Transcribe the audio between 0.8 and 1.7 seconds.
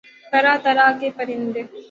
کے پرندے